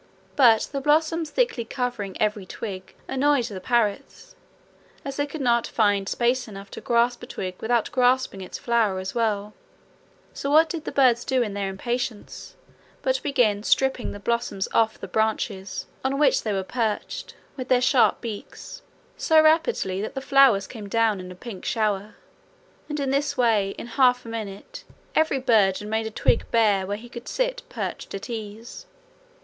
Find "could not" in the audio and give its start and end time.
5.27-5.67